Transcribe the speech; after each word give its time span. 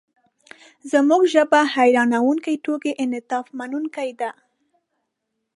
زموږ 0.91 1.21
ژبه 1.33 1.59
حیرانوونکې 1.75 2.53
توګه 2.65 2.89
انعطافمنونکې 3.03 4.09
ده. 4.19 4.31